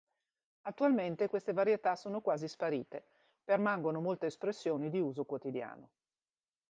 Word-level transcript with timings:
Attualmente 0.63 1.27
queste 1.27 1.53
varietà 1.53 1.95
sono 1.95 2.21
quasi 2.21 2.47
sparite, 2.47 3.05
permangono 3.43 4.01
molte 4.01 4.25
espressioni 4.25 4.89
di 4.89 4.99
uso 4.99 5.25
quotidiano. 5.25 5.89